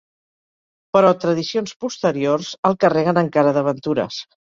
[0.95, 4.19] Però tradicions posteriors el carreguen encara d'aventures.